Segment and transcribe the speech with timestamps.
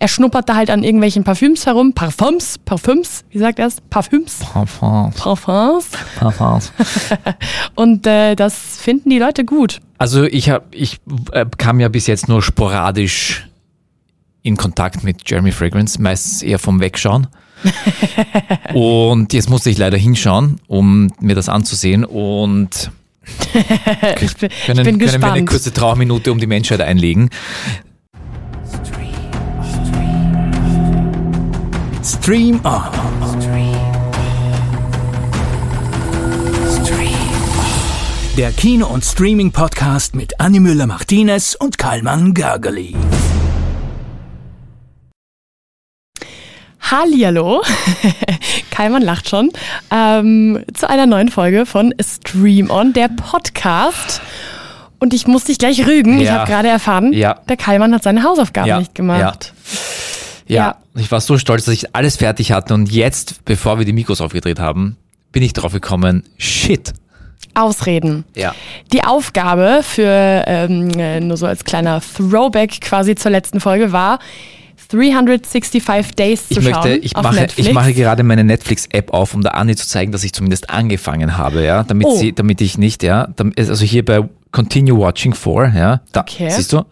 [0.00, 1.92] Er schnuppert da halt an irgendwelchen Parfüms herum.
[1.92, 3.80] Parfums, Parfüms, wie sagt er es?
[3.90, 4.38] Parfüms.
[4.38, 5.16] Parfums.
[5.16, 5.90] Parfums.
[6.16, 6.72] Parfums.
[7.74, 9.80] Und äh, das finden die Leute gut.
[9.98, 11.00] Also ich hab, ich
[11.32, 13.48] äh, kam ja bis jetzt nur sporadisch
[14.42, 17.26] in Kontakt mit Jeremy Fragrance, meistens eher vom Wegschauen.
[18.74, 22.04] und jetzt musste ich leider hinschauen, um mir das anzusehen.
[22.04, 22.92] Und
[24.20, 25.24] ich bin, können, ich bin können gespannt.
[25.24, 27.30] wir eine kurze Trauerminute um die Menschheit einlegen.
[32.08, 32.88] Stream On.
[38.36, 42.94] Der Kino- und Streaming-Podcast mit Annie Müller-Martinez und Karlmann Gergely.
[46.80, 47.62] Hallihallo,
[48.70, 49.50] Kaiman lacht schon,
[49.90, 54.22] ähm, zu einer neuen Folge von Stream On, der Podcast.
[55.00, 56.38] Und ich muss dich gleich rügen, ich Ja.
[56.40, 57.40] habe gerade erfahren, Ja.
[57.48, 59.20] der Kaiman hat seine Hausaufgaben Ja, nicht gemacht.
[59.20, 59.68] Ja,
[60.48, 60.76] Ja.
[60.96, 64.20] ich war so stolz, dass ich alles fertig hatte und jetzt, bevor wir die Mikros
[64.20, 64.96] aufgedreht haben,
[65.32, 66.92] bin ich drauf gekommen, shit.
[67.54, 68.24] Ausreden.
[68.36, 68.54] Ja.
[68.92, 74.18] Die Aufgabe für, ähm, äh, nur so als kleiner Throwback quasi zur letzten Folge war,
[74.90, 77.68] 365 Days zu Ich möchte, schauen ich auf mache, Netflix.
[77.68, 81.36] ich mache gerade meine Netflix-App auf, um der Anni zu zeigen, dass ich zumindest angefangen
[81.36, 82.16] habe, ja, damit Oh.
[82.16, 86.48] sie, damit ich nicht, ja, also hier bei Continue Watching for, ja, da, Okay.
[86.50, 86.84] siehst du?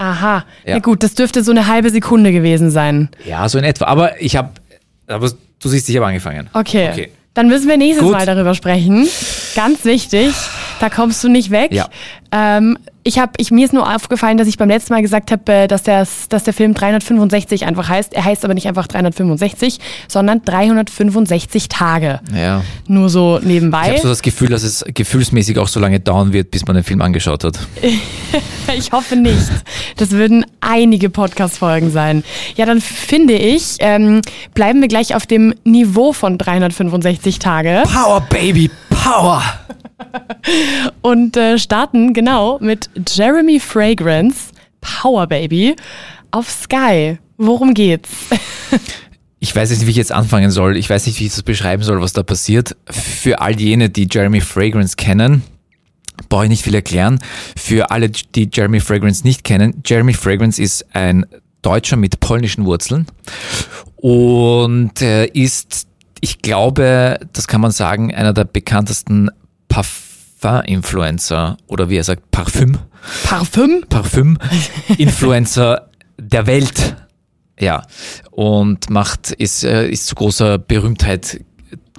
[0.00, 0.74] Aha, Ja.
[0.76, 3.10] na gut, das dürfte so eine halbe Sekunde gewesen sein.
[3.26, 3.84] Ja, so in etwa.
[3.84, 4.48] Aber ich habe,
[5.06, 5.30] aber
[5.62, 6.48] du siehst, ich habe angefangen.
[6.54, 6.88] Okay.
[6.90, 7.10] Okay.
[7.34, 8.12] Dann müssen wir nächstes Gut.
[8.12, 9.06] Mal darüber sprechen.
[9.54, 10.34] Ganz wichtig,
[10.80, 11.72] da kommst du nicht weg.
[11.72, 11.86] Ja.
[12.32, 15.52] Ähm, ich habe, ich, mir ist nur aufgefallen, dass ich beim letzten Mal gesagt habe,
[15.52, 18.12] äh, dass, der, dass der Film 365 einfach heißt.
[18.14, 22.20] Er heißt aber nicht einfach 365, sondern 365 Tage.
[22.34, 22.62] Ja.
[22.88, 23.88] Nur so Ich nebenbei.
[23.90, 26.84] habe so das Gefühl, dass es gefühlsmäßig auch so lange dauern wird, bis man den
[26.84, 27.58] Film angeschaut hat.
[28.76, 29.50] Ich hoffe nicht.
[29.96, 32.22] Das würden einige Podcast-Folgen sein.
[32.54, 34.20] Ja, dann finde ich, ähm,
[34.54, 37.82] bleiben wir gleich auf dem Niveau von 365 Tage.
[37.92, 38.70] Power, Baby,
[39.10, 39.42] Power!
[41.02, 45.74] und äh, starten genau mit Jeremy Fragrance, Power Baby,
[46.30, 47.18] auf Sky.
[47.36, 48.10] Worum geht's?
[49.42, 50.76] Ich weiß nicht, wie ich jetzt anfangen soll.
[50.76, 52.76] Ich weiß nicht, wie ich das beschreiben soll, was da passiert.
[52.90, 55.42] Für all jene, die Jeremy Fragrance kennen,
[56.28, 57.18] brauche ich nicht viel erklären.
[57.56, 61.24] Für alle, die Jeremy Fragrance nicht kennen, Jeremy Fragrance ist ein
[61.62, 63.06] Deutscher mit polnischen Wurzeln
[63.96, 65.86] und äh, ist,
[66.20, 69.30] ich glaube, das kann man sagen, einer der bekanntesten
[69.68, 72.78] Parfum-Influencer oder wie er sagt, Parfüm.
[73.24, 73.84] Parfüm?
[73.88, 75.88] Parfüm-Influencer
[76.18, 76.96] der Welt.
[77.58, 77.82] Ja.
[78.30, 81.40] Und macht, ist, äh, ist zu großer Berühmtheit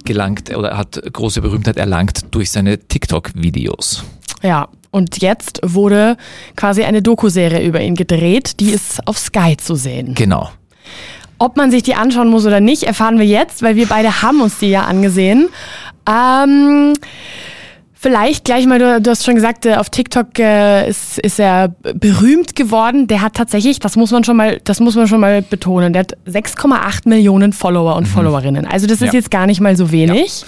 [0.04, 4.04] gelangt oder hat große Berühmtheit erlangt durch seine TikTok-Videos.
[4.42, 4.68] Ja.
[4.90, 6.18] Und jetzt wurde
[6.54, 8.60] quasi eine Doku-Serie über ihn gedreht.
[8.60, 10.14] Die ist auf Sky zu sehen.
[10.14, 10.50] Genau.
[11.42, 14.40] Ob man sich die anschauen muss oder nicht, erfahren wir jetzt, weil wir beide haben
[14.40, 15.48] uns die ja angesehen.
[16.08, 16.92] Ähm,
[17.94, 21.74] vielleicht gleich mal, du, du hast schon gesagt, äh, auf TikTok äh, ist, ist er
[21.94, 23.08] berühmt geworden.
[23.08, 26.00] Der hat tatsächlich, das muss man schon mal, das muss man schon mal betonen, der
[26.00, 28.64] hat 6,8 Millionen Follower und Followerinnen.
[28.64, 29.18] Also das ist Ja.
[29.18, 30.44] jetzt gar nicht mal so wenig.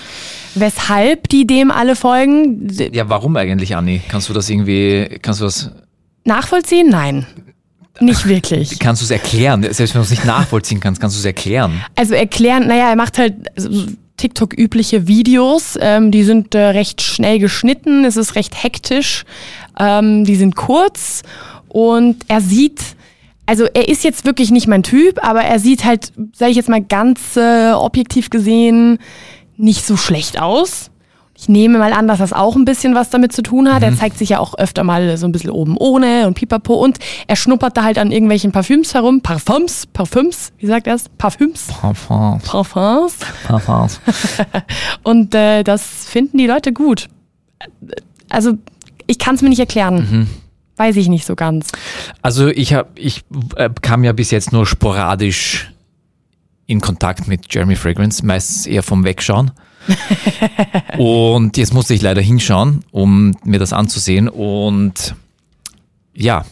[0.55, 2.69] Weshalb die dem alle folgen?
[2.93, 4.01] Ja, warum eigentlich, Anni?
[4.09, 5.73] Kannst du das irgendwie, kannst du das,
[6.25, 6.89] Nachvollziehen?
[6.89, 7.27] Nein.
[8.01, 8.79] Nicht wirklich.
[8.79, 9.63] kannst du es erklären?
[9.63, 11.83] Selbst wenn du es nicht nachvollziehen kannst, kannst du es erklären.
[11.95, 17.39] Also erklären, naja, er macht halt so TikTok-übliche Videos, ähm, die sind äh, recht schnell
[17.39, 19.25] geschnitten, es ist recht hektisch,
[19.79, 21.23] ähm, die sind kurz
[21.69, 22.81] und er sieht,
[23.47, 26.69] also er ist jetzt wirklich nicht mein Typ, aber er sieht halt, sage ich jetzt
[26.69, 28.99] mal ganz äh, objektiv gesehen,
[29.57, 30.91] nicht so schlecht aus.
[31.45, 33.83] Ich nehme mal an, dass das auch ein bisschen was damit zu tun hat.
[33.83, 36.97] Er zeigt sich ja auch öfter mal so ein bisschen oben ohne und pipapo und
[37.27, 39.21] er schnuppert da halt an irgendwelchen Parfüms herum.
[39.21, 41.11] Parfums, Parfüms, wie sagt er es?
[41.19, 41.67] Parfüms.
[41.67, 43.19] Parfums, Parfums.
[43.47, 44.01] Parfums.
[45.03, 47.09] Und äh, das finden die Leute gut.
[48.31, 48.55] Also
[49.07, 50.31] ich kann es mir nicht erklären.
[50.79, 51.73] Weiß ich nicht so ganz.
[52.23, 53.23] Also ich habe, ich
[53.57, 55.71] äh, kam ja bis jetzt nur sporadisch
[56.65, 59.51] in Kontakt mit Jeremy Fragrance, meistens eher vom Wegschauen.
[60.99, 64.29] und jetzt musste ich leider hinschauen, um mir das anzusehen.
[64.29, 65.15] Und
[66.15, 66.45] ja,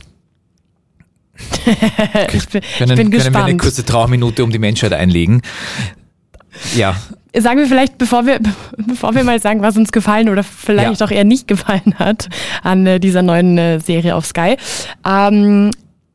[2.32, 3.60] ich bin, können, ich bin können wir eine gespannt.
[3.60, 5.42] kurze Trauerminute um die Menschheit einlegen.
[6.76, 6.96] Ja,
[7.34, 8.40] Sagen wir vielleicht, bevor wir,
[8.76, 11.06] bevor wir mal sagen, was uns gefallen oder vielleicht Ja.
[11.06, 12.28] auch eher nicht gefallen hat
[12.62, 14.56] an äh, dieser neuen äh, Serie auf Sky.
[15.08, 15.70] Ähm,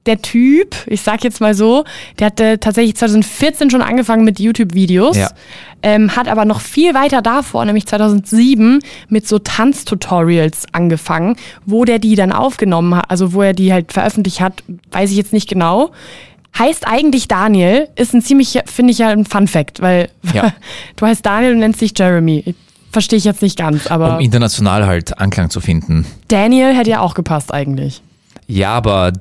[0.08, 1.84] der Typ, ich sag jetzt mal so,
[2.20, 5.30] der hatte tatsächlich 2014 schon angefangen mit YouTube-Videos, Ja.
[5.84, 12.00] ähm, hat aber noch viel weiter davor, nämlich 2007, mit so Tanztutorials angefangen, wo der
[12.00, 15.48] die dann aufgenommen hat, also wo er die halt veröffentlicht hat, weiß ich jetzt nicht
[15.50, 15.92] genau.
[16.58, 20.54] heißt eigentlich Daniel, ist ein ziemlich, finde ich ja ein Fun Fact, weil Ja.
[20.96, 22.56] du heißt Daniel und nennst dich Jeremy.
[22.92, 26.08] Verstehe ich jetzt nicht ganz, aber Um international halt Anklang zu finden.
[26.30, 28.02] Daniel hätte ja auch gepasst eigentlich.
[28.48, 29.12] Ja, aber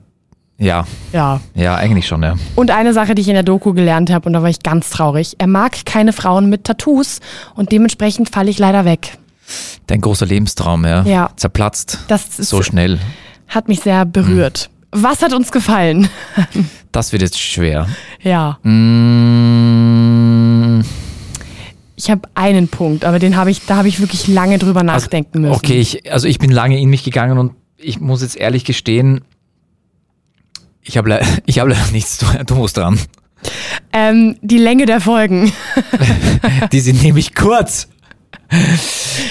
[0.58, 1.40] ja, Ja.
[1.54, 2.34] ja, eigentlich schon, ja.
[2.54, 4.90] Und eine Sache, die ich in der Doku gelernt habe, und da war ich ganz
[4.90, 5.34] traurig.
[5.38, 7.20] Er mag keine Frauen mit Tattoos
[7.54, 9.18] und dementsprechend falle ich leider weg.
[9.86, 11.02] Dein großer Lebenstraum, ja.
[11.04, 11.30] Ja.
[11.36, 12.00] Zerplatzt.
[12.08, 12.98] Das ist, So schnell.
[13.48, 14.70] hat mich sehr berührt.
[14.92, 16.08] Was hat uns gefallen?
[16.92, 17.88] Das wird jetzt schwer.
[18.22, 18.58] Ja,
[19.56, 20.80] Mm,
[21.96, 25.42] ich habe einen Punkt, aber den habe ich, da habe ich wirklich lange drüber nachdenken
[25.42, 25.54] müssen.
[25.54, 29.20] Okay, ich, also ich bin lange in mich gegangen und ich muss jetzt ehrlich gestehen,
[30.86, 32.98] ich habe ich hab leider nichts, du, musst dran.
[33.92, 35.52] Ähm, die Länge der Folgen.
[36.72, 37.88] Die sind nämlich kurz.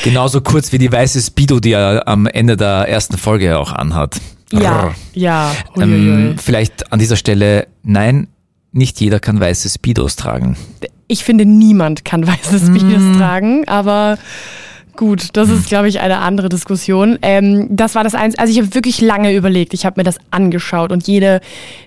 [0.04, 4.19] Genauso kurz wie die weiße Speedo, die er am Ende der ersten Folge auch anhat.
[4.52, 4.96] Ja, Rrr.
[5.13, 5.56] ja.
[5.78, 8.28] Ähm, vielleicht an dieser Stelle, nein,
[8.74, 10.58] nicht jeder kann weiße Speedos tragen.
[11.08, 14.18] Ich finde, niemand kann weißes Videos tragen, aber
[14.96, 17.18] gut, das ist, glaube ich, eine andere Diskussion.
[17.22, 18.38] Ähm, das war das eins.
[18.38, 19.74] Also ich habe wirklich lange überlegt.
[19.74, 21.42] Ich habe mir das angeschaut und jede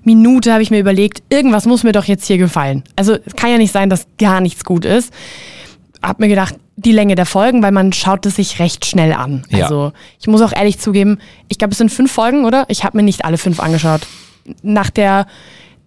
[0.05, 2.85] Minute habe ich mir überlegt, irgendwas muss mir doch jetzt hier gefallen.
[2.97, 5.13] Also es kann ja nicht sein, dass gar nichts gut ist.
[6.03, 9.45] Hab mir gedacht, die Länge der Folgen, weil man schaut es sich recht schnell an.
[9.51, 9.65] Ja.
[9.65, 11.19] Also ich muss auch ehrlich zugeben,
[11.49, 12.67] ich glaube, es sind fünf Folgen, oder?
[12.69, 14.03] Ich habe mir nicht alle fünf angeschaut.
[14.63, 15.27] Nach der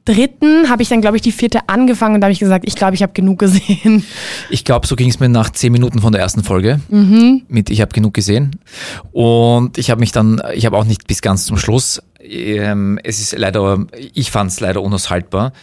[0.06, 2.76] dritten habe ich dann, glaube ich, die vierte angefangen und da habe ich gesagt, ich
[2.76, 4.06] glaube, ich habe genug gesehen.
[4.50, 6.80] Ich glaube, so ging es mir nach zehn Minuten von der ersten Folge.
[6.90, 7.44] Mhm.
[7.48, 8.60] Mit Ich habe genug gesehen.
[9.12, 12.02] Und ich habe mich dann, ich habe auch nicht bis ganz zum Schluss.
[12.20, 15.54] Ähm, es ist leider, ich fand es leider unaushaltbar.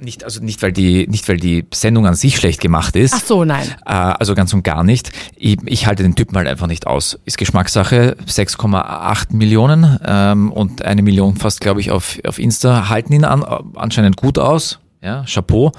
[0.00, 3.14] Nicht, also nicht, weil die, nicht, weil die Sendung an sich schlecht gemacht ist.
[3.14, 3.66] Ach so, nein.
[3.84, 5.12] Äh, also ganz und gar nicht.
[5.36, 7.18] Ich, ich halte den Typen halt einfach nicht aus.
[7.24, 8.16] Ist Geschmackssache.
[8.26, 13.44] 6,8 Millionen ähm, und eine Million fast, glaube ich, auf, auf Insta halten ihn an,
[13.74, 14.78] anscheinend gut aus.
[15.02, 15.72] Ja, Chapeau.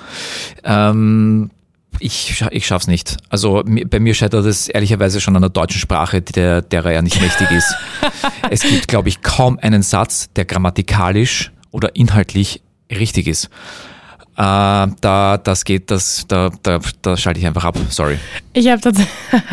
[0.63, 1.51] Ähm,
[1.99, 3.17] ich, ich schaff's nicht.
[3.29, 7.01] Also bei mir scheitert es ehrlicherweise schon an der deutschen Sprache, der, der er ja
[7.01, 7.75] nicht mächtig ist.
[8.49, 13.49] es gibt, glaube ich, kaum einen Satz, der grammatikalisch oder inhaltlich richtig ist.
[14.41, 17.77] Äh, da, das geht, das, da, da, da schalte ich einfach ab.
[17.89, 18.17] Sorry.
[18.53, 19.13] Ich habe tatsächlich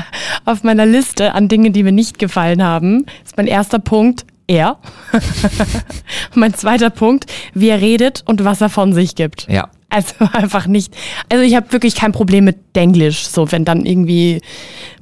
[0.47, 4.79] auf meiner Liste an Dingen, die mir nicht gefallen haben, ist mein erster Punkt er.
[6.35, 9.47] mein zweiter Punkt, wie er redet und was er von sich gibt.
[9.51, 9.69] Ja.
[9.91, 10.97] Also einfach nicht.
[11.31, 14.41] Also ich habe wirklich kein Problem mit Denglisch, so wenn dann irgendwie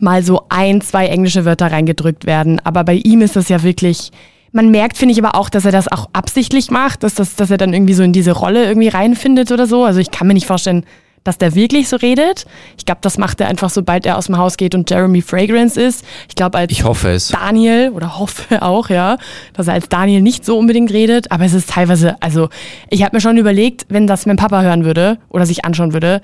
[0.00, 2.60] mal so ein, zwei englische Wörter reingedrückt werden.
[2.64, 4.10] Aber bei ihm ist das ja wirklich.
[4.56, 7.50] Man merkt, finde ich aber auch, dass er das auch absichtlich macht, dass, das, dass
[7.50, 9.84] er dann irgendwie so in diese Rolle irgendwie reinfindet oder so.
[9.84, 10.86] Also ich kann mir nicht vorstellen,
[11.24, 12.46] dass der wirklich so redet.
[12.78, 15.78] Ich glaube, das macht er einfach, sobald er aus dem Haus geht und Jeremy Fragrance
[15.78, 16.06] ist.
[16.30, 17.28] Ich glaube, als Ich hoffe es.
[17.28, 19.18] Daniel oder hoffe auch, ja,
[19.52, 22.48] dass er als Daniel nicht so unbedingt redet, aber es ist teilweise, also
[22.88, 26.22] ich habe mir schon überlegt, wenn das mein Papa hören würde oder sich anschauen würde,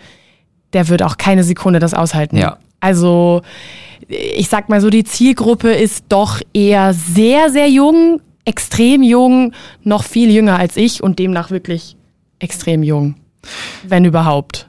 [0.73, 2.39] der würde auch keine Sekunde das aushalten.
[2.39, 2.57] Ja.
[2.81, 3.43] Also
[4.09, 9.53] ich sag mal so, die Zielgruppe ist doch eher sehr, sehr jung, extrem jung,
[9.85, 11.97] noch viel jünger als ich und demnach wirklich
[12.39, 13.15] extrem jung,
[13.87, 14.67] wenn überhaupt.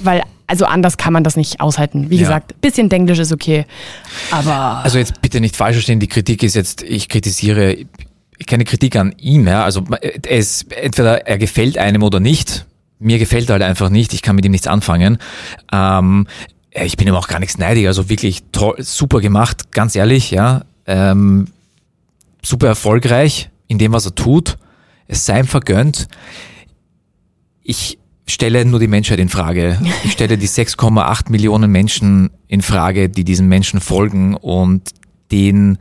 [0.00, 2.10] Weil, also anders kann man das nicht aushalten.
[2.10, 2.22] Wie Ja.
[2.22, 3.66] gesagt, bisschen Denglisch ist okay,
[4.30, 4.82] aber...
[4.84, 7.78] Also jetzt bitte nicht falsch verstehen, die Kritik ist jetzt, ich kritisiere
[8.46, 9.64] keine Kritik an ihm, ja.
[9.64, 9.84] Also
[10.26, 12.66] es entweder er gefällt einem oder nicht.
[12.98, 15.18] Mir gefällt er halt einfach nicht, ich kann mit ihm nichts anfangen.
[15.72, 16.26] Ähm,
[16.74, 20.64] ich bin ihm auch gar nichts neidig, also wirklich toll, super gemacht, ganz ehrlich, ja.
[20.86, 21.46] Ähm,
[22.42, 24.58] super erfolgreich in dem, was er tut.
[25.06, 26.08] Es sei ihm vergönnt.
[27.62, 29.78] Ich stelle nur die Menschheit in Frage.
[30.04, 34.90] Ich stelle die 6,8 Millionen Menschen in Frage, die diesen Menschen folgen und
[35.30, 35.78] den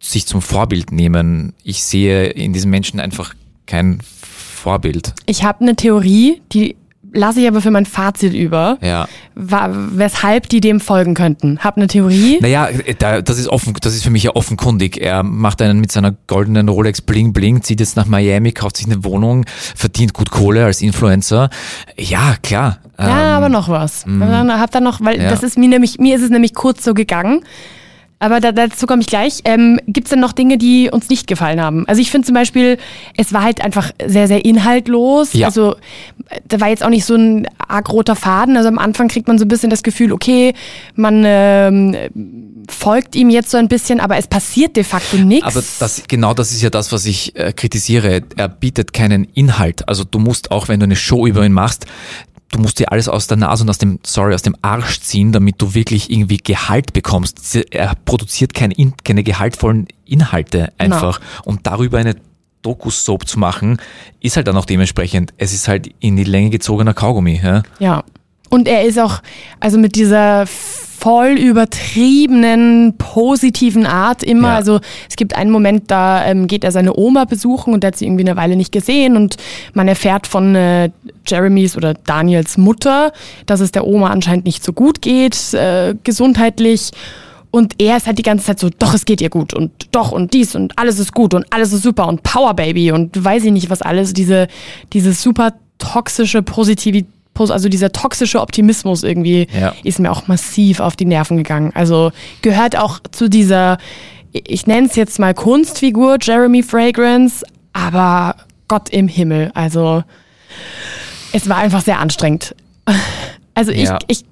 [0.00, 1.54] sich zum Vorbild nehmen.
[1.64, 3.34] Ich sehe in diesen Menschen einfach
[3.66, 5.14] kein Vorbild.
[5.26, 6.76] Ich habe eine Theorie, die
[7.12, 9.08] lasse ich aber für mein Fazit über, Ja.
[9.34, 11.58] weshalb die dem folgen könnten.
[11.60, 12.38] Hab eine Theorie.
[12.40, 15.00] Naja, da, das ist offen, das ist für mich ja offenkundig.
[15.00, 18.86] Er macht einen mit seiner goldenen Rolex Bling Bling, zieht jetzt nach Miami, kauft sich
[18.86, 21.50] eine Wohnung, verdient gut Kohle als Influencer.
[21.96, 22.78] Ja, klar.
[22.98, 24.04] Ja, Ähm, aber noch was.
[24.04, 25.30] Dann hab da noch, weil Ja.
[25.30, 27.42] das ist mir nämlich, mir ist es nämlich kurz so gegangen.
[28.20, 29.40] Aber da, dazu komme ich gleich.
[29.44, 31.86] Ähm, Gibt es denn noch Dinge, die uns nicht gefallen haben?
[31.86, 32.76] Also ich finde zum Beispiel,
[33.16, 35.34] es war halt einfach sehr, sehr inhaltlos.
[35.34, 35.46] Ja.
[35.46, 35.76] Also
[36.46, 38.56] da war jetzt auch nicht so ein arg roter Faden.
[38.56, 40.54] Also am Anfang kriegt man so ein bisschen das Gefühl, okay,
[40.96, 41.96] man ähm,
[42.68, 45.46] folgt ihm jetzt so ein bisschen, aber es passiert de facto nichts.
[45.46, 48.22] Aber das, genau das ist ja das, was ich äh, kritisiere.
[48.36, 49.88] Er bietet keinen Inhalt.
[49.88, 51.86] Also du musst auch, wenn du eine Show über ihn machst,
[52.50, 55.32] du musst dir alles aus der Nase und aus dem, sorry, aus dem Arsch ziehen,
[55.32, 57.56] damit du wirklich irgendwie Gehalt bekommst.
[57.70, 61.20] Er produziert kein, In- keine gehaltvollen Inhalte einfach.
[61.44, 62.16] Und darüber eine
[62.62, 63.78] Doku-Soap zu machen,
[64.20, 67.40] ist halt dann auch dementsprechend, es ist halt in die Länge gezogener Kaugummi.
[67.42, 67.62] Ja?
[67.78, 68.04] Ja.
[68.50, 69.20] Und er ist auch,
[69.60, 70.46] also mit dieser
[70.98, 74.48] voll übertriebenen, positiven Art immer.
[74.48, 74.56] Ja.
[74.56, 77.96] Also es gibt einen Moment, da ähm, geht er seine Oma besuchen und der hat
[77.96, 79.36] sie irgendwie eine Weile nicht gesehen und
[79.74, 80.90] man erfährt von äh,
[81.26, 83.12] Jeremys oder Daniels Mutter,
[83.46, 86.90] dass es der Oma anscheinend nicht so gut geht, äh, gesundheitlich.
[87.50, 90.10] Und er ist halt die ganze Zeit so, doch, es geht ihr gut und doch
[90.10, 93.44] und dies und alles ist gut und alles ist super und Power Baby und weiß
[93.44, 94.12] ich nicht was alles.
[94.14, 94.48] Diese,
[94.92, 97.08] diese super toxische Positivität,
[97.50, 99.74] also dieser toxische Optimismus irgendwie Ja.
[99.84, 101.72] ist mir auch massiv auf die Nerven gegangen.
[101.74, 102.10] Also
[102.42, 103.78] gehört auch zu dieser,
[104.32, 108.36] ich nenne es jetzt mal Kunstfigur Jeremy Fragrance, aber
[108.68, 109.50] Gott im Himmel.
[109.54, 110.02] Also
[111.32, 112.54] es war einfach sehr anstrengend.
[113.54, 113.98] Also ich, Ja.
[114.08, 114.24] ich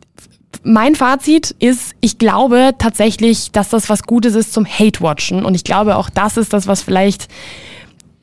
[0.62, 5.44] mein Fazit ist, ich glaube tatsächlich, dass das was Gutes ist zum Hate-Watchen.
[5.44, 7.28] Und ich glaube auch, das ist das, was vielleicht,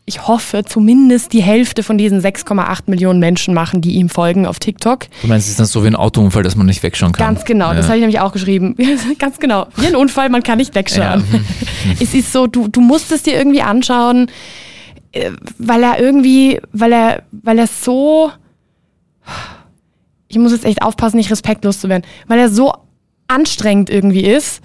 [0.05, 4.59] ich hoffe, zumindest die Hälfte von diesen 6,8 Millionen Menschen machen, die ihm folgen auf
[4.59, 5.05] TikTok.
[5.21, 7.25] Du meinst, es ist dann so wie ein Autounfall, dass man nicht wegschauen kann?
[7.35, 7.89] Ganz genau, das Ja.
[7.89, 8.75] habe ich nämlich auch geschrieben.
[9.19, 9.67] Ganz genau.
[9.77, 11.23] Wie ein Unfall, man kann nicht wegschauen.
[11.31, 11.39] Ja.
[12.01, 14.29] es ist so, du, du musst es dir irgendwie anschauen,
[15.13, 18.29] äh, weil er irgendwie, weil er, weil er so,
[20.27, 22.73] ich muss jetzt echt aufpassen, nicht respektlos zu werden, weil er so
[23.27, 24.61] anstrengend irgendwie ist,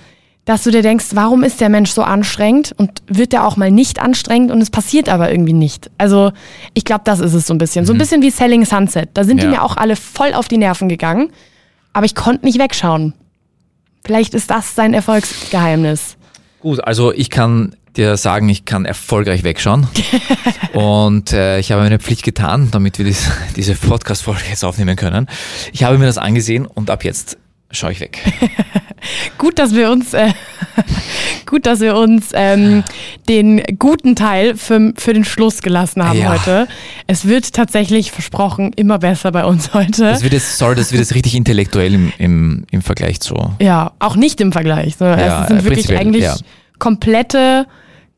[0.49, 3.71] dass du dir denkst, warum ist der Mensch so anstrengend und wird er auch mal
[3.71, 5.91] nicht anstrengend und es passiert aber irgendwie nicht.
[5.99, 6.33] Also
[6.73, 7.85] ich glaube, das ist es so ein bisschen.
[7.85, 9.11] So ein bisschen wie Selling Sunset.
[9.13, 9.53] Da sind die Mhm.
[9.53, 9.59] Ja.
[9.59, 11.31] mir auch alle voll auf die Nerven gegangen,
[11.93, 13.13] aber ich konnte nicht wegschauen.
[14.07, 16.17] Vielleicht ist das sein Erfolgsgeheimnis.
[16.61, 19.87] Gut, also ich kann dir sagen, ich kann erfolgreich wegschauen.
[20.73, 25.27] Und äh, ich habe meine Pflicht getan, damit wir dies, diese Podcast-Folge jetzt aufnehmen können.
[25.75, 27.37] Ich habe mir das angesehen und ab jetzt
[27.71, 28.21] schaue ich weg.
[29.39, 30.33] Gut, dass wir uns, äh,
[31.47, 32.85] gut, dass wir uns ähm,
[33.29, 36.31] den guten Teil für, für den Schluss gelassen haben Ja.
[36.31, 36.69] heute.
[37.07, 40.03] Es wird tatsächlich versprochen immer besser bei uns heute.
[40.05, 43.35] Das wird jetzt, sorry, das wird jetzt richtig intellektuell im, im, im Vergleich zu.
[43.61, 44.95] Ja, auch nicht im Vergleich.
[45.01, 46.37] Ja, es sind äh, wirklich eigentlich ja.
[46.79, 47.67] komplette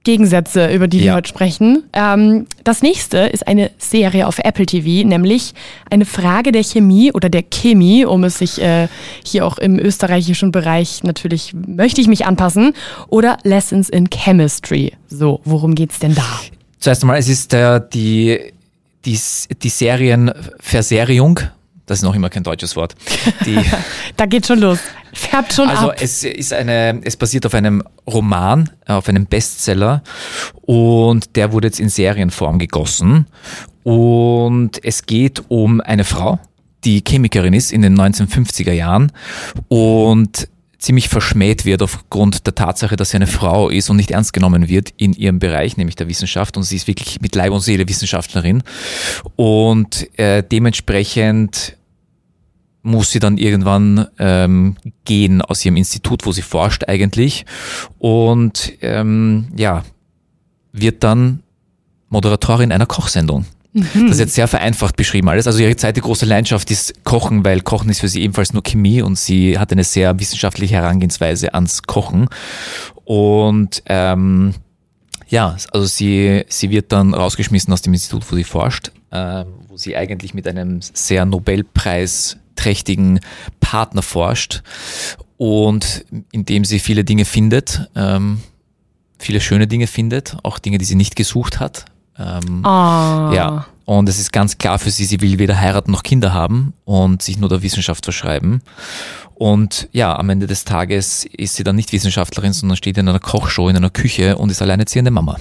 [0.02, 1.14] Gegensätze, über die wir Ja.
[1.14, 1.83] heute sprechen.
[1.92, 5.52] Ähm, das nächste ist eine Serie auf Apple TV, nämlich
[5.90, 8.88] eine Frage der Chemie oder der Chemie, um es sich äh,
[9.25, 12.73] hier auch im österreichischen Bereich natürlich möchte ich mich anpassen,
[13.09, 14.92] oder Lessons in Chemistry.
[15.09, 16.25] So, worum geht's denn da?
[16.78, 18.38] Zuerst einmal, es ist äh, die,
[19.04, 19.19] die,
[19.62, 21.40] die Serienverseriung.
[21.90, 22.94] Das ist noch immer kein deutsches Wort.
[24.16, 24.78] Da geht schon los.
[25.12, 25.97] Färbt schon Also ab.
[26.00, 30.04] es ist eine, es basiert auf einem Roman, äh, auf einem Bestseller
[30.62, 33.26] und der wurde jetzt in Serienform gegossen.
[33.82, 36.38] Und es geht um eine Frau,
[36.85, 39.11] die Chemikerin ist in den 1950er Jahren
[39.66, 40.47] und
[40.80, 44.68] ziemlich verschmäht wird aufgrund der Tatsache, dass sie eine Frau ist und nicht ernst genommen
[44.68, 46.56] wird in ihrem Bereich, nämlich der Wissenschaft.
[46.56, 48.62] Und sie ist wirklich mit Leib und Seele Wissenschaftlerin.
[49.37, 51.76] Und äh, dementsprechend
[52.82, 57.44] muss sie dann irgendwann ähm, gehen aus ihrem Institut, wo sie forscht eigentlich.
[57.99, 59.84] Und ähm, ja,
[60.72, 61.42] wird dann
[62.08, 63.44] Moderatorin einer Kochsendung.
[63.72, 65.46] Das ist jetzt sehr vereinfacht beschrieben alles.
[65.46, 69.00] Also ihre zweite große Leidenschaft ist Kochen, weil Kochen ist für sie ebenfalls nur Chemie
[69.00, 72.28] und sie hat eine sehr wissenschaftliche Herangehensweise ans Kochen.
[73.04, 74.54] Und ähm,
[75.28, 79.76] ja, also sie, sie wird dann rausgeschmissen aus dem Institut, wo sie forscht, ähm, wo
[79.76, 81.25] sie eigentlich mit einem sehr
[82.60, 83.20] Nobelpreisträchtigen
[83.60, 84.62] Partner forscht
[85.36, 88.40] und indem sie viele Dinge findet, ähm,
[89.18, 91.86] viele schöne Dinge findet, auch Dinge, die sie nicht gesucht hat.
[92.18, 93.32] Ähm, Ah.
[93.34, 96.74] ja, und es ist ganz klar für sie, sie will weder heiraten noch Kinder haben
[96.84, 98.62] und sich nur der Wissenschaft verschreiben.
[99.34, 103.18] Und ja, am Ende des Tages ist sie dann nicht Wissenschaftlerin, sondern steht in einer
[103.20, 105.38] Kochshow in einer Küche und ist alleinerziehende Mama.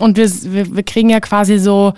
[0.00, 1.94] Und wir, wir, wir kriegen ja quasi so,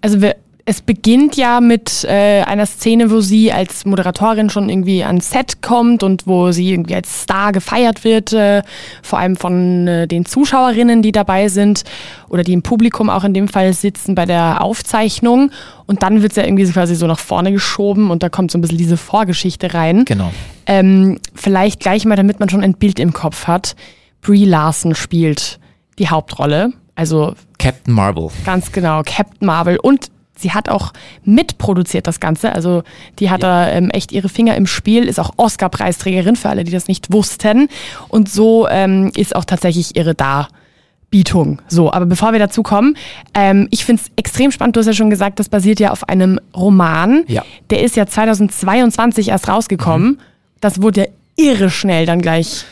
[0.00, 0.36] also wir,
[0.70, 5.62] es beginnt ja mit äh, einer Szene, wo sie als Moderatorin schon irgendwie ans Set
[5.62, 8.62] kommt und wo sie irgendwie als Star gefeiert wird, äh,
[9.02, 11.82] vor allem von äh, den Zuschauerinnen, die dabei sind
[12.28, 15.50] oder die im Publikum auch in dem Fall sitzen bei der Aufzeichnung.
[15.86, 18.52] Und dann wird sie ja irgendwie so quasi so nach vorne geschoben und da kommt
[18.52, 20.04] so ein bisschen diese Vorgeschichte rein.
[20.04, 20.30] Genau.
[20.66, 23.74] Ähm, vielleicht gleich mal, damit man schon ein Bild im Kopf hat.
[24.20, 25.58] Brie Larson spielt
[25.98, 26.72] die Hauptrolle.
[26.94, 28.28] Also Captain Marvel.
[28.44, 29.76] ganz genau, Captain Marvel.
[29.80, 30.92] Und sie hat auch
[31.24, 32.52] mitproduziert das Ganze.
[32.52, 32.82] Also
[33.18, 36.72] die hat da ähm, echt ihre Finger im Spiel, ist auch Oscar-Preisträgerin für alle, die
[36.72, 37.68] das nicht wussten.
[38.08, 41.60] Und so ähm, ist auch tatsächlich ihre Darbietung.
[41.68, 42.96] So, aber bevor wir dazu kommen,
[43.34, 44.76] ähm, ich finde es extrem spannend.
[44.76, 47.24] Du hast ja schon gesagt, das basiert ja auf einem Roman.
[47.26, 47.44] Ja.
[47.70, 50.20] Der ist ja 2022 erst rausgekommen.
[50.60, 51.06] Das wurde ja
[51.36, 52.64] irre schnell dann gleich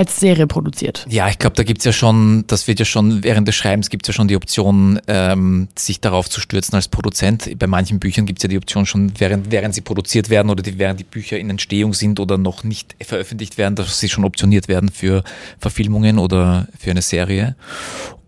[0.00, 1.06] als Serie produziert.
[1.10, 4.08] Ja, ich glaube, da gibt's ja schon, das wird ja schon, während des Schreibens gibt's
[4.08, 7.58] ja schon die Option, ähm, sich darauf zu stürzen als Produzent.
[7.58, 10.78] Bei manchen Büchern gibt's ja die Option schon, während, während sie produziert werden oder die,
[10.78, 14.68] während die Bücher in Entstehung sind oder noch nicht veröffentlicht werden, dass sie schon optioniert
[14.68, 15.22] werden für
[15.58, 17.56] Verfilmungen oder für eine Serie.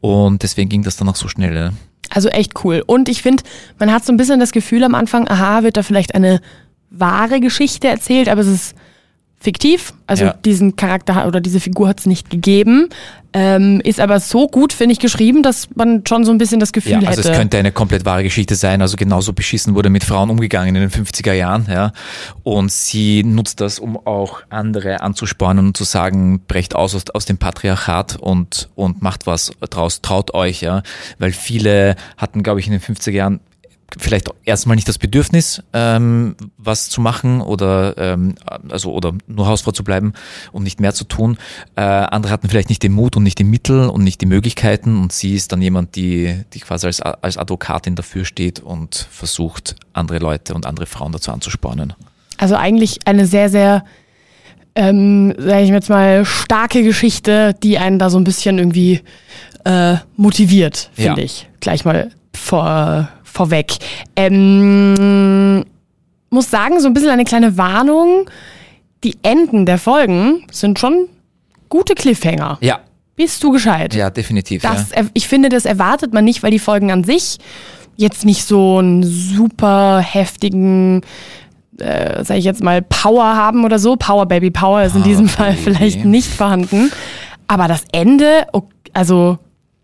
[0.03, 1.57] Und deswegen ging das dann auch so schnell.
[1.57, 1.73] Ja.
[2.11, 2.85] Also echt cool.
[2.87, 3.45] Und ich finde,
[3.79, 6.43] man hat so ein bisschen das Gefühl am Anfang, aha, wird da vielleicht eine
[6.91, 8.75] wahre Geschichte erzählt, aber es ist
[9.43, 9.93] fiktiv.
[10.07, 10.35] Also Ja.
[10.45, 12.89] diesen Charakter oder diese Figur hat es nicht gegeben.
[13.35, 16.71] Ähm, ist aber so gut, finde ich, geschrieben, dass man schon so ein bisschen das
[16.73, 17.31] Gefühl Ja, also hätte.
[17.31, 18.83] es könnte eine komplett wahre Geschichte sein.
[18.83, 21.67] Also genauso beschissen wurde mit Frauen umgegangen in den 50er Jahren.
[21.71, 21.93] Ja.
[22.43, 27.25] Und sie nutzt das, um auch andere anzuspornen und zu sagen, brecht aus aus, aus
[27.25, 30.61] dem Patriarchat und, und macht was draus, traut euch.
[30.61, 30.83] Ja.
[31.19, 33.41] Weil viele hatten, glaube ich, in den 50er Jahren
[33.99, 38.35] vielleicht erstmal nicht das Bedürfnis, ähm, was zu machen oder ähm,
[38.71, 40.13] also oder nur Hausfrau zu bleiben
[40.53, 41.39] und nicht mehr zu tun.
[41.77, 45.01] Äh, andere hatten vielleicht nicht den Mut und nicht die Mittel und nicht die Möglichkeiten
[45.01, 49.77] und sie ist dann jemand, die, die quasi als, als Advokatin dafür steht und versucht,
[49.93, 51.95] andere Leute und andere Frauen dazu anzuspornen.
[52.39, 53.85] Also eigentlich eine sehr, sehr,
[54.75, 59.01] ähm, sage ich jetzt mal, starke Geschichte, die einen da so ein bisschen irgendwie
[59.65, 61.25] äh, motiviert, finde Ja.
[61.25, 61.49] ich.
[61.61, 63.73] Gleich mal vor, vorweg.
[64.17, 65.65] Ähm,
[66.31, 68.29] muss sagen, so ein bisschen eine kleine Warnung.
[69.05, 71.09] Die Enden der Folgen sind schon
[71.69, 72.59] gute Cliffhanger.
[72.61, 72.81] Ja,
[73.17, 73.95] Bist du gescheit?
[73.95, 74.63] ja, definitiv.
[74.63, 75.03] Das, ja.
[75.15, 77.39] ich finde, das erwartet man nicht, weil die Folgen an sich
[77.97, 81.03] jetzt nicht so einen super heftigen,
[81.79, 83.97] äh, sag ich jetzt mal, Power haben oder so.
[83.97, 85.63] Power Baby Power ist in diesem Fall Baby.
[85.63, 86.91] vielleicht nicht vorhanden.
[87.49, 88.47] Aber das Ende,
[88.93, 89.39] also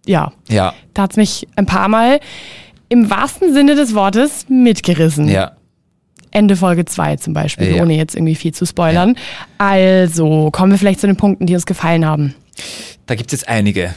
[0.07, 2.21] ja, ja, da hat's mich ein paar Mal
[2.88, 5.28] im wahrsten Sinne des Wortes mitgerissen.
[5.28, 5.52] ja.
[6.30, 7.83] Ende Folge 2 zum Beispiel, Ja.
[7.83, 9.16] ohne jetzt irgendwie viel zu spoilern.
[9.57, 12.35] Also kommen wir vielleicht zu den Punkten, die uns gefallen haben.
[13.07, 13.95] Da gibt's jetzt einige.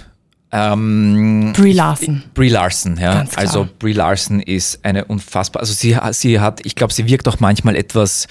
[0.53, 2.23] Ähm, Brie Larson.
[2.33, 3.15] Brie Larson, ja.
[3.15, 3.41] Ganz klar.
[3.45, 7.39] Also Brie Larson ist eine unfassbar, also sie, sie hat, ich glaube, sie wirkt auch
[7.41, 8.27] manchmal etwas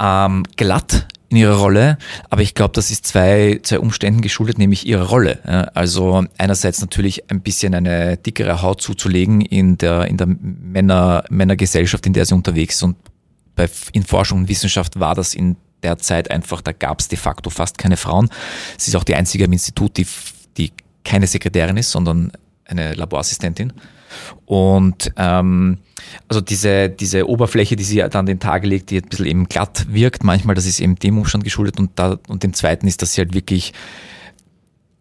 [0.00, 1.96] ähm, glatt in ihrer Rolle,
[2.28, 5.70] aber ich glaube, das ist zwei, zwei Umständen geschuldet, nämlich ihrer Rolle.
[5.76, 12.04] Also einerseits natürlich ein bisschen eine dickere Haut zuzulegen in der, in der Männer, Männergesellschaft,
[12.06, 12.96] in der sie unterwegs ist und
[13.54, 17.18] bei, in Forschung und Wissenschaft war das in der Zeit einfach, da gab es de
[17.18, 18.28] facto fast keine Frauen.
[18.76, 20.06] Sie ist auch die einzige im Institut, die,
[20.56, 20.72] die
[21.04, 22.32] keine Sekretärin ist, sondern
[22.64, 23.72] eine Laborassistentin.
[24.46, 25.78] Und ähm,
[26.28, 29.48] also diese, diese Oberfläche, die sie dann an den Tag legt, die ein bisschen eben
[29.48, 33.02] glatt wirkt, manchmal, das ist eben dem Umstand geschuldet und, da, und dem zweiten ist,
[33.02, 33.72] dass sie halt wirklich,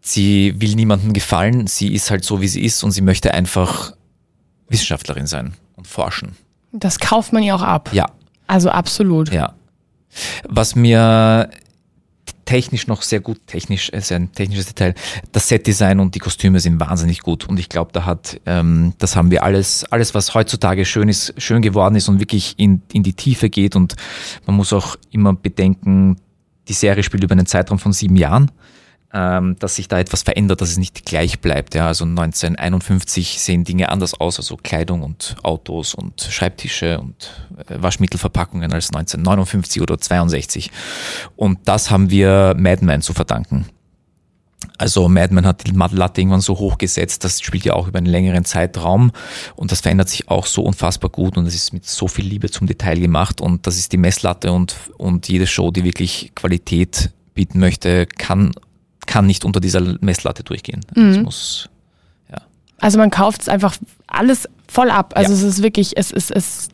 [0.02, 3.94] sie will niemandem gefallen, sie ist halt so, wie sie ist und sie möchte einfach
[4.68, 6.36] Wissenschaftlerin sein und forschen.
[6.72, 7.90] Das kauft man ja auch ab.
[7.94, 8.08] Ja,
[8.48, 9.32] Also absolut.
[9.34, 9.54] ja.
[10.48, 11.50] Was mir
[12.50, 14.96] technisch noch sehr gut, technisch ist ein technisches Detail,
[15.32, 19.16] das Setdesign und die Kostüme sind wahnsinnig gut und ich glaube, da hat, ähm, das
[19.16, 23.04] haben wir alles, alles was heutzutage schön ist, schön geworden ist und wirklich in, in
[23.04, 23.96] die Tiefe geht und
[24.48, 26.16] man muss auch immer bedenken,
[26.68, 28.50] die Serie spielt über einen Zeitraum von sieben Jahren
[29.12, 31.74] dass sich da etwas verändert, dass es nicht gleich bleibt.
[31.74, 37.82] Ja, also 1951 sehen Dinge anders aus, also Kleidung und Autos und Schreibtische und äh,
[37.82, 40.70] Waschmittelverpackungen als 1959 oder 62.
[41.36, 43.66] Und das haben wir Mad Men zu verdanken.
[44.78, 47.98] Also Mad Men hat die Latte irgendwann so hoch gesetzt, das spielt ja auch über
[47.98, 49.12] einen längeren Zeitraum
[49.56, 52.50] und das verändert sich auch so unfassbar gut und es ist mit so viel Liebe
[52.50, 57.12] zum Detail gemacht und das ist die Messlatte und, und jede Show, die wirklich Qualität
[57.34, 58.52] bieten möchte, kann,
[59.06, 60.82] kann nicht unter dieser Messlatte durchgehen.
[60.96, 61.70] Es muss,
[62.80, 63.76] Also man kauft es einfach
[64.08, 65.14] alles voll ab.
[65.16, 65.38] Also Ja.
[65.40, 66.70] es ist wirklich, es ist, es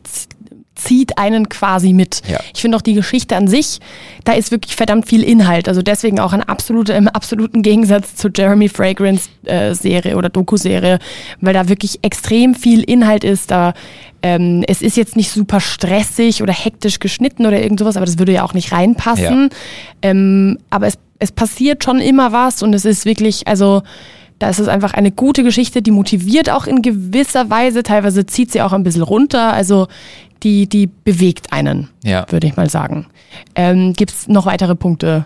[0.76, 2.20] zieht einen quasi mit.
[2.28, 2.38] Ja.
[2.54, 3.80] Ich finde auch die Geschichte an sich,
[4.24, 5.68] da ist wirklich verdammt viel Inhalt.
[5.68, 10.98] Also deswegen auch ein absoluter, im absoluten Gegensatz zur Jeremy Fragrance äh, Serie oder Doku-Serie,
[11.40, 13.50] weil da wirklich extrem viel Inhalt ist.
[13.50, 13.72] Da
[14.22, 18.18] ähm, es ist jetzt nicht super stressig oder hektisch geschnitten oder irgend sowas, aber das
[18.18, 19.48] würde ja auch nicht reinpassen.
[20.02, 23.82] Ähm, aber es, es passiert schon immer was und es ist wirklich, also
[24.38, 28.52] da ist es einfach eine gute Geschichte, die motiviert auch in gewisser Weise, teilweise zieht
[28.52, 29.88] sie auch ein bisschen runter, also
[30.42, 32.26] die, die bewegt einen, Ja.
[32.30, 33.06] würde ich mal sagen.
[33.54, 35.24] Ähm, Gibt es noch weitere Punkte,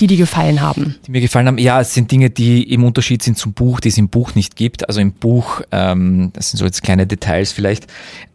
[0.00, 0.96] die dir gefallen haben?
[1.06, 1.58] die mir gefallen haben.
[1.58, 4.56] Ja, es sind Dinge, die im Unterschied sind zum Buch, die es im Buch nicht
[4.56, 4.88] gibt.
[4.88, 7.86] Also im Buch, ähm, das sind so jetzt kleine Details vielleicht,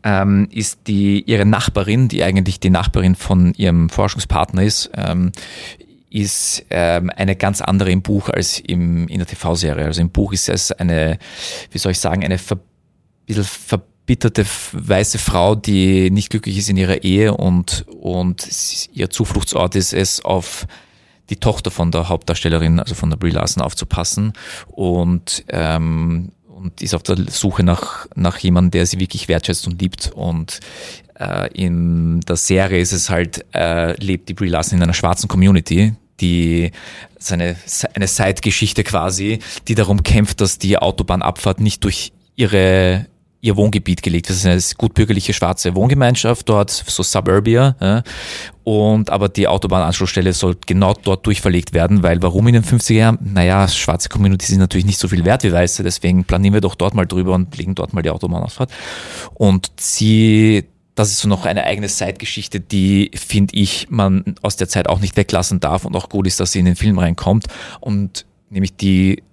[0.04, 5.32] ähm, ist die ihre Nachbarin, die eigentlich die Nachbarin von ihrem Forschungspartner ist, ähm,
[6.14, 9.86] ist ähm, eine ganz andere im Buch als im, in der TV-Serie.
[9.86, 11.18] Also im Buch ist es eine,
[11.72, 12.60] wie soll ich sagen, eine ver
[13.26, 18.48] bisschen verbitterte weiße Frau, die nicht glücklich ist in ihrer Ehe und, und
[18.94, 20.68] ihr Zufluchtsort ist es, auf
[21.30, 24.34] die Tochter von der Hauptdarstellerin, also von der Brie Larson, aufzupassen
[24.68, 29.82] und ähm, und ist auf der Suche nach, nach jemandem, der sie wirklich wertschätzt und
[29.82, 30.12] liebt.
[30.16, 30.62] Und
[31.20, 35.28] äh, in der Serie ist es halt, äh, lebt die Brie Larson in einer schwarzen
[35.28, 36.72] Community, die
[37.18, 37.56] seine
[37.94, 43.08] eine Side-Geschichte quasi, die darum kämpft, dass die Autobahnabfahrt nicht durch ihre
[43.44, 44.30] ihr Wohngebiet gelegt.
[44.30, 47.76] Das ist eine gutbürgerliche schwarze Wohngemeinschaft dort, so Suburbia.
[47.82, 48.04] Ja.
[48.64, 53.20] Und aber die Autobahnanschlussstelle soll genau dort durchverlegt werden, weil warum in den 50er Jahren?
[53.22, 56.76] Naja, schwarze Communities sind natürlich nicht so viel wert wie weiße, deswegen planieren wir doch
[56.76, 58.72] dort mal drüber und legen dort mal die Autobahnausfahrt.
[59.34, 60.64] Und sie
[60.96, 65.00] das ist so noch eine eigene Zeitgeschichte, die, finde ich, man aus der Zeit auch
[65.00, 67.48] nicht weglassen darf und auch gut ist, dass sie in den Film reinkommt.
[67.80, 69.24] Und nämlich die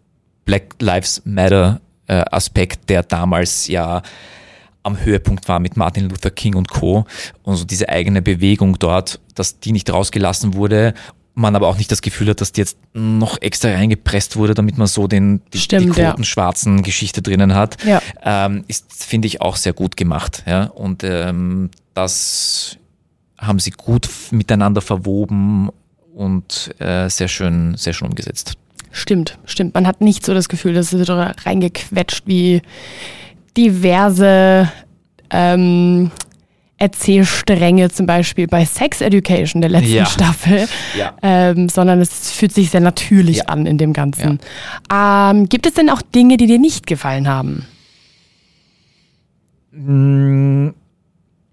[0.44, 4.02] Black Lives Matter äh, Aspekt, der damals ja
[4.82, 7.04] am Höhepunkt war mit Martin Luther King und Co.
[7.42, 10.94] Und so diese eigene Bewegung dort, dass die nicht rausgelassen wurde
[11.40, 14.78] man aber auch nicht das Gefühl hat, dass die jetzt noch extra reingepresst wurde, damit
[14.78, 16.82] man so den, die, Stimmt, die quotenschwarzen ja.
[16.82, 18.00] Geschichte drinnen hat, ja.
[18.22, 20.44] ähm, ist, finde ich, auch sehr gut gemacht.
[20.46, 20.64] Ja?
[20.64, 22.76] Und ähm, das
[23.38, 25.70] haben sie gut miteinander verwoben
[26.14, 28.54] und äh, sehr schön, sehr schön umgesetzt.
[28.92, 29.74] Stimmt, stimmt.
[29.74, 32.60] Man hat nicht so das Gefühl, dass es da reingequetscht wie
[33.56, 34.70] diverse
[35.30, 36.10] ähm,
[36.80, 40.06] Erzählstränge, zum Beispiel bei Sex Education der letzten ja.
[40.06, 40.66] Staffel,
[40.98, 41.14] ja.
[41.22, 43.44] Ähm, sondern es fühlt sich sehr natürlich ja.
[43.44, 44.40] an in dem Ganzen.
[44.92, 47.66] Ähm, gibt es denn auch Dinge, die dir nicht gefallen haben?
[49.72, 50.70] Mm,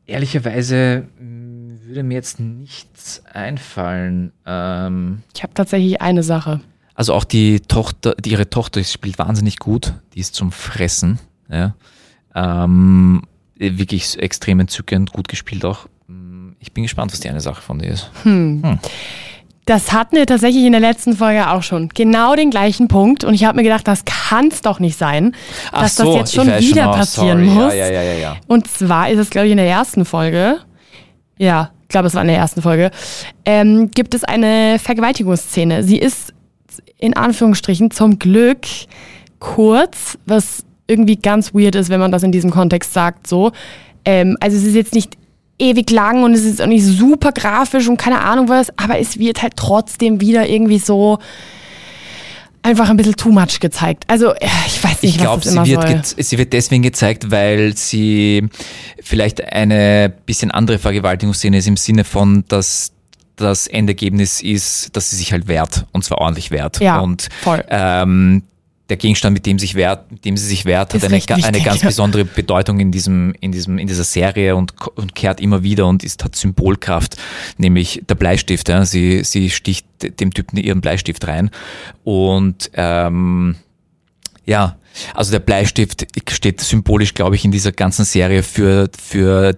[0.06, 4.32] ehrlicherweise mm, würde mir jetzt nichts einfallen.
[4.46, 6.62] Ähm, ich habe tatsächlich eine Sache.
[6.96, 9.94] Also auch die Tochter, die, ihre Tochter spielt wahnsinnig gut.
[10.14, 11.20] Die ist zum Fressen.
[11.50, 11.76] Ja.
[12.34, 13.24] Ähm,
[13.60, 15.88] wirklich extrem entzückend, gut gespielt auch.
[16.08, 18.10] Mm, ich bin gespannt, was die eine Sache von dir ist.
[18.24, 18.62] Hm.
[18.64, 18.80] Hm.
[19.66, 21.90] Das hatten wir tatsächlich in der letzten Folge auch schon.
[21.90, 23.26] Genau den gleichen Punkt.
[23.26, 25.36] Und ich habe mir gedacht, das kann es doch nicht sein,
[25.74, 27.66] dass so, das jetzt schon wieder schon passieren sorry.
[27.66, 27.74] muss.
[27.74, 30.60] Ja, ja, ja, ja, Und zwar ist es, glaube ich, in der ersten Folge.
[31.38, 32.92] Ja, ich glaube, es war in der ersten Folge.
[33.44, 35.84] Ähm, gibt es eine Vergewaltigungsszene.
[35.84, 36.34] Sie ist
[36.98, 38.66] in Anführungsstrichen zum Glück
[39.40, 43.28] kurz, was irgendwie ganz weird ist, wenn man das in diesem Kontext sagt.
[43.28, 43.52] So,
[44.06, 45.18] ähm, also es ist jetzt nicht
[45.60, 49.18] ewig lang und es ist auch nicht super grafisch und keine Ahnung was, aber es
[49.18, 51.20] wird halt trotzdem wieder irgendwie so
[52.62, 54.04] einfach ein bisschen too much gezeigt.
[54.08, 56.24] Also ich weiß nicht, ich glaub, was das immer sie wird soll.
[56.24, 58.50] Sie wird deswegen gezeigt, weil sie
[59.02, 62.92] vielleicht eine bisschen andere Vergewaltigungsszene ist im Sinne von, dass
[63.36, 66.80] das Endergebnis ist, dass sie sich halt wehrt und zwar ordentlich wehrt.
[66.80, 67.64] Ja, und voll.
[67.70, 68.44] Ähm,
[68.90, 71.82] der Gegenstand, mit dem, sich wehrt, mit dem sie sich wehrt, hat eine, eine ganz
[71.84, 76.04] besondere Bedeutung in, diesem, in, diesem, in dieser Serie und, und kehrt immer wieder und
[76.04, 77.18] ist, hat Symbolkraft,
[77.58, 78.70] nämlich der Bleistift.
[78.70, 78.86] Ja.
[78.86, 81.50] Sie, sie sticht dem Typen ihren Bleistift rein.
[82.04, 83.56] Und ähm,
[84.46, 84.78] ja,
[85.14, 89.58] also der Bleistift steht symbolisch, glaube ich, in dieser ganzen Serie für, für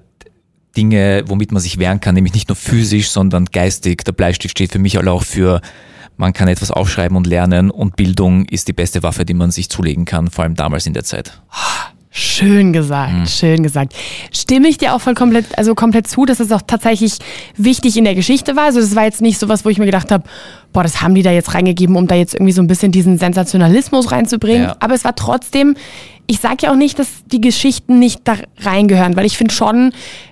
[0.75, 4.03] Dinge, womit man sich wehren kann, nämlich nicht nur physisch, sondern geistig.
[4.05, 5.61] Der Bleistift steht für mich auch für
[6.19, 9.69] man kann etwas aufschreiben und lernen und Bildung ist die beste Waffe, die man sich
[9.69, 11.41] zulegen kann, vor allem damals in der Zeit.
[12.11, 13.25] Schön gesagt, mhm.
[13.25, 13.93] schön gesagt.
[14.33, 17.19] Stimme ich dir auch voll komplett, also komplett zu, dass es auch tatsächlich
[17.55, 18.65] wichtig in der Geschichte war.
[18.65, 20.25] Also das war jetzt nicht so was, wo ich mir gedacht habe,
[20.73, 23.17] boah, das haben die da jetzt reingegeben, um da jetzt irgendwie so ein bisschen diesen
[23.17, 24.63] Sensationalismus reinzubringen.
[24.63, 24.75] Ja.
[24.81, 25.75] Aber es war trotzdem,
[26.29, 29.91] ich sage ja auch nicht, dass die Geschichten nicht da reingehören, weil ich finde schon,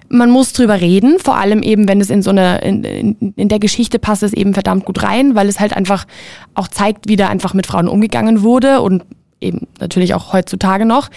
[0.09, 3.49] man muss drüber reden, vor allem eben, wenn es in so eine, in, in, in,
[3.49, 6.05] der Geschichte passt es eben verdammt gut rein, weil es halt einfach
[6.53, 9.05] auch zeigt, wie da einfach mit Frauen umgegangen wurde und
[9.41, 11.09] eben natürlich auch heutzutage noch.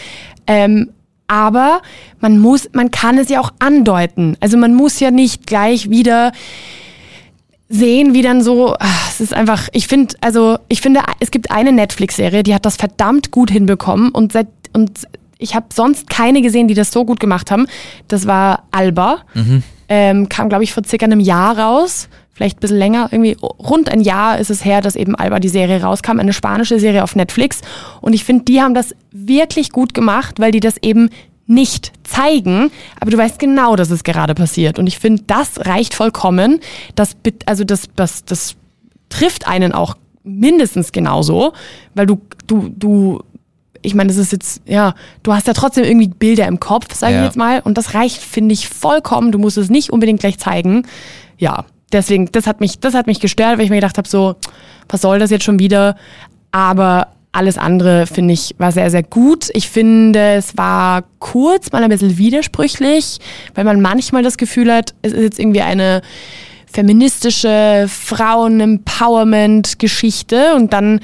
[0.46, 0.88] Ähm,
[1.26, 1.82] aber
[2.20, 4.38] man muss, man kann es ja auch andeuten.
[4.40, 6.32] Also man muss ja nicht gleich wieder
[7.68, 11.50] sehen, wie dann so, ach, es ist einfach, ich finde, also ich finde, es gibt
[11.50, 15.06] eine Netflix-Serie, die hat das verdammt gut hinbekommen und seit und
[15.38, 17.66] ich habe sonst keine gesehen, die das so gut gemacht haben.
[18.09, 19.22] Das war Alba.
[19.35, 19.62] Mhm.
[19.88, 22.09] Ähm, kam, glaube ich, vor circa einem Jahr raus.
[22.33, 23.09] Vielleicht ein bisschen länger.
[23.11, 26.20] Irgendwie rund ein Jahr ist es her, dass eben Alba die Serie rauskam.
[26.20, 27.62] Eine spanische Serie auf Netflix.
[28.00, 31.11] Und ich finde, die haben das wirklich gut gemacht, weil die das eben
[31.50, 34.78] nicht zeigen, aber du weißt genau, dass es gerade passiert.
[34.78, 36.61] Und ich finde, das reicht vollkommen.
[36.94, 38.54] Das, also das, das, das
[39.09, 41.52] trifft einen auch mindestens genauso,
[41.94, 43.22] weil du, du, du
[43.82, 47.14] ich meine, das ist jetzt, ja, du hast ja trotzdem irgendwie Bilder im Kopf, sage
[47.14, 47.20] ja.
[47.20, 47.60] ich jetzt mal.
[47.60, 49.32] Und das reicht, finde ich, vollkommen.
[49.32, 50.86] Du musst es nicht unbedingt gleich zeigen.
[51.38, 54.36] Ja, deswegen, das hat mich, das hat mich gestört, weil ich mir gedacht habe, so,
[54.88, 55.96] was soll das jetzt schon wieder?
[56.52, 59.48] Aber alles andere, finde ich, war sehr, sehr gut.
[59.54, 63.18] Ich finde, es war kurz mal ein bisschen widersprüchlich,
[63.54, 66.02] weil man manchmal das Gefühl hat, es ist jetzt irgendwie eine
[66.66, 71.00] feministische Frauen-Empowerment-Geschichte und dann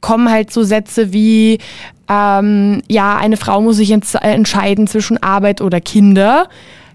[0.00, 1.58] kommen halt so Sätze wie,
[2.10, 6.48] ähm, ja, eine Frau muss sich entscheiden zwischen Arbeit oder Kinder.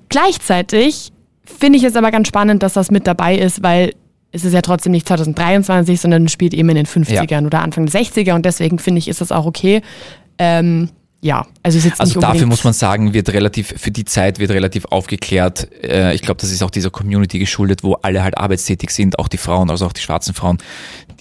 [0.10, 1.14] Gleichzeitig
[1.46, 3.94] finde ich es aber ganz spannend, dass das mit dabei ist, weil
[4.34, 7.42] es ist ja trotzdem nicht 2023, sondern spielt eben in den 50ern ja.
[7.42, 9.82] oder Anfang der 60er und deswegen finde ich, ist das auch okay.
[10.38, 10.90] Ähm,
[11.26, 14.52] ja, also ist jetzt Also dafür muss man sagen, wird relativ, für die Zeit wird
[14.52, 15.68] relativ aufgeklärt.
[15.84, 19.28] Äh, ich glaube, das ist auch dieser Community geschuldet, wo alle halt arbeitstätig sind, auch
[19.28, 20.60] die Frauen, also auch die schwarzen Frauen.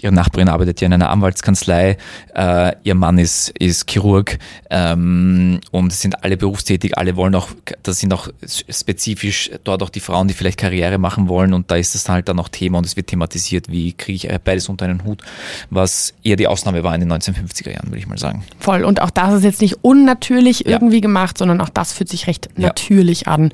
[0.03, 1.97] Ihre Nachbarin arbeitet ja in einer Anwaltskanzlei,
[2.35, 4.39] äh, ihr Mann ist, ist Chirurg
[4.69, 7.49] ähm, und sind alle berufstätig, alle wollen auch,
[7.83, 8.29] das sind auch
[8.69, 12.29] spezifisch dort auch die Frauen, die vielleicht Karriere machen wollen und da ist das halt
[12.29, 15.23] dann auch Thema und es wird thematisiert, wie kriege ich beides unter einen Hut,
[15.71, 18.45] was eher die Ausnahme war in den 1950er Jahren, würde ich mal sagen.
[18.59, 20.73] Voll und auch das ist jetzt nicht unnatürlich ja.
[20.73, 22.69] irgendwie gemacht, sondern auch das fühlt sich recht ja.
[22.69, 23.53] natürlich an.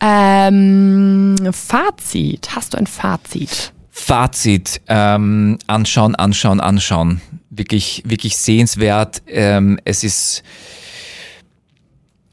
[0.00, 3.72] Ähm, Fazit, hast du ein Fazit?
[3.90, 7.20] Fazit, ähm, anschauen, anschauen, anschauen.
[7.50, 9.22] Wirklich, wirklich sehenswert.
[9.26, 10.44] Ähm, es ist,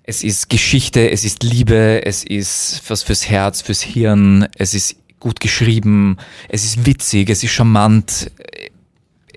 [0.04, 4.98] es ist Geschichte, es ist Liebe, es ist was fürs Herz, fürs Hirn, es ist
[5.20, 6.18] gut geschrieben,
[6.48, 8.32] es ist witzig, es ist charmant,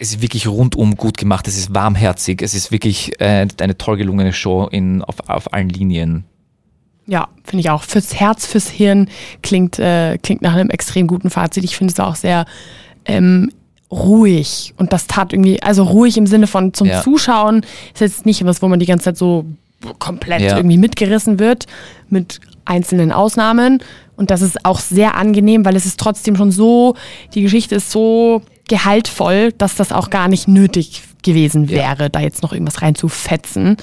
[0.01, 3.99] es ist wirklich rundum gut gemacht, es ist warmherzig, es ist wirklich äh, eine toll
[3.99, 6.25] gelungene Show in, auf, auf allen Linien.
[7.07, 7.83] Ja, finde ich auch.
[7.83, 9.11] Fürs Herz, fürs Hirn
[9.43, 11.65] klingt, äh, klingt nach einem extrem guten Fazit.
[11.65, 12.47] Ich finde es auch sehr
[13.05, 13.53] ähm,
[13.91, 14.73] ruhig.
[14.79, 17.03] Und das tat irgendwie, also ruhig im Sinne von zum ja.
[17.03, 19.45] Zuschauen, ist jetzt nicht was, wo man die ganze Zeit so
[19.99, 20.57] komplett ja.
[20.57, 21.67] irgendwie mitgerissen wird,
[22.09, 23.83] mit einzelnen Ausnahmen.
[24.17, 26.95] Und das ist auch sehr angenehm, weil es ist trotzdem schon so,
[27.35, 32.09] die Geschichte ist so gehaltvoll, dass das auch gar nicht nötig gewesen wäre, ja.
[32.09, 33.77] da jetzt noch irgendwas reinzufetzen.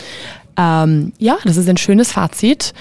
[0.58, 2.74] Ähm, ja, das ist ein schönes Fazit.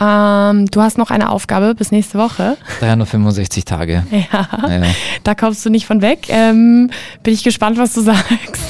[0.00, 2.56] Ähm, du hast noch eine Aufgabe bis nächste Woche.
[2.80, 4.04] 365 Tage.
[4.12, 4.82] Ja, ja.
[5.24, 6.26] da kommst du nicht von weg.
[6.28, 6.90] Ähm,
[7.22, 8.60] bin ich gespannt, was du sagst.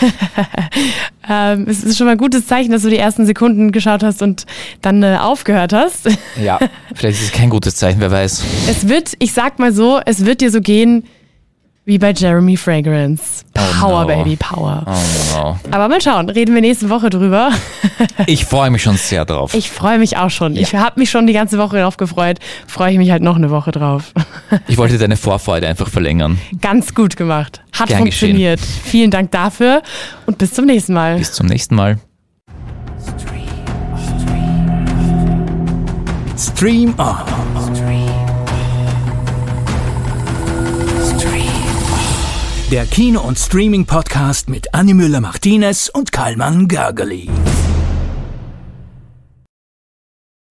[1.28, 4.22] ähm, es ist schon mal ein gutes Zeichen, dass du die ersten Sekunden geschaut hast
[4.22, 4.46] und
[4.80, 6.08] dann äh, aufgehört hast.
[6.42, 6.58] ja,
[6.94, 8.42] vielleicht ist es kein gutes Zeichen, wer weiß.
[8.70, 11.04] Es wird, ich sag mal so, es wird dir so gehen,
[11.88, 13.44] wie bei Jeremy Fragrance.
[13.54, 14.22] Power, oh no.
[14.22, 14.84] Baby, Power.
[14.86, 15.58] Oh no.
[15.70, 17.50] Aber mal schauen, reden wir nächste Woche drüber.
[18.26, 19.54] ich freue mich schon sehr drauf.
[19.54, 20.54] Ich freue mich auch schon.
[20.54, 20.60] Ja.
[20.60, 22.40] Ich habe mich schon die ganze Woche drauf gefreut.
[22.66, 24.12] Freue ich mich halt noch eine Woche drauf.
[24.68, 26.38] ich wollte deine Vorfreude einfach verlängern.
[26.60, 27.62] Ganz gut gemacht.
[27.72, 28.60] Hat Gern funktioniert.
[28.60, 28.82] Geschehen.
[28.84, 29.80] Vielen Dank dafür
[30.26, 31.16] und bis zum nächsten Mal.
[31.16, 31.96] Bis zum nächsten Mal.
[36.36, 37.47] Stream on.
[42.70, 47.28] Der Kino- und Streaming-Podcast mit Annie Müller-Martinez und Karlmann Gergely.